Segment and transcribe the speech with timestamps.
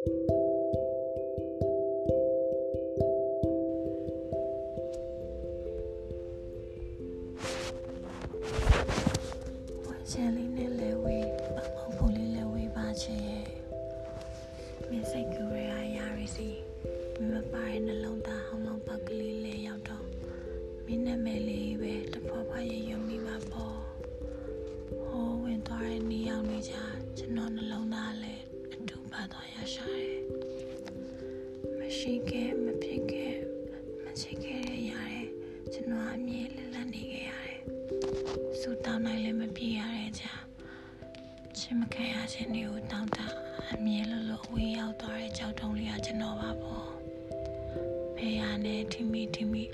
[0.00, 13.48] ချယ်လေးနဲ့လဲဝေးပမောက်ဖို့လေးလဲဝေးပါချင်ရဲ့
[14.88, 16.48] မင်းစိတ်ကူရရရရစီ
[17.18, 18.89] မမပါရဲ့နှလုံးသားဟောင်းလောင်းပ
[32.04, 33.34] ရှိခဲ့မဖြစ်ခဲ့
[34.04, 35.28] မချစ်ခဲ့ရရတယ်
[35.72, 37.60] ကျွန်တော်အမြဲလက်လက်နေခဲ့ရတယ်
[38.60, 40.32] စူတောင်းနိုင်လည်းမပြေရတဲ့ကြာ
[41.58, 43.18] ချင်မခံရခြင်းတွေကိုတောင်းတ
[43.74, 46.88] အမြဲလို့လို့အဝေးရောက်သွားတဲ့ကြောက်တုံးလေးကကျွန်တော်ပါပေါ့
[48.16, 49.64] ဖေရနဲ့ထိမိထိမိ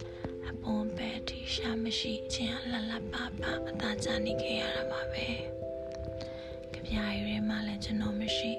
[0.48, 3.14] အပွန်ပဲတီရှာမရှိခြင်းအလလပပ
[3.68, 5.26] အသာချနေခဲ့ရတာပါပဲ
[6.72, 8.52] ကြပြားရီမှလည်းကျွန်တော်မရှိ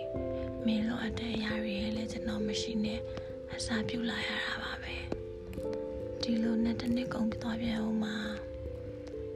[0.65, 3.01] မင်းလိုအပ်တဲ့အရာတွေလည်းကျွန်တော်မရှိနဲ့
[3.59, 4.95] အစာပြုတ်လာရတာပါပဲ
[6.21, 8.15] ဒီလိုနဲ့တစ်နှစ်ကုန်သွားပြန်အောင်မှာ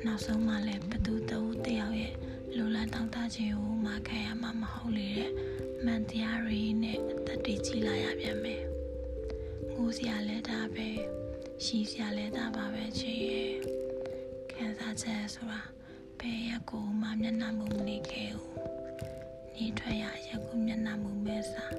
[0.06, 2.14] နောက်ဆုံးမှလည်းဘသူတဦးတယောက်ရဲ့
[2.56, 5.32] လူလန်းတောင်းတခြင်းကိုမခံရမှာမဟုတ်လေတဲ့
[5.84, 8.64] မှန်တရားတွေနဲ့အသက်တွေကြီးလာရပြန်မယ်
[9.74, 10.90] ငိုစရာလည်းဒါပဲ
[11.64, 13.54] ရှိစရာလည်းဒါပါပဲချေရဲ့
[14.52, 15.62] ခံစားချက်ဆိုတာ
[16.20, 18.60] ဘယ်ရက်ကိုမှမျက်နှာမူမနေခဲ့ဘူး
[19.56, 21.71] နေထွက်ရရက်ကိုမျက်နှာမူမဲစား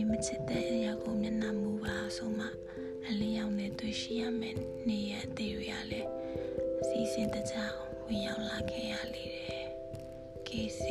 [0.00, 2.46] မိမချစ်တဲ့ရက်ကိုမျက်နှာမူပါဆိုမှ
[3.06, 4.56] အလေးရောက်နေတွေ့ရှိရမယ်
[4.88, 6.10] နေရအသေးရလည်း
[6.86, 7.76] စီစဉ်တကြောင်
[8.06, 9.66] ဝင်ရောက်လာခဲ့ရလေတယ်။
[10.48, 10.82] KC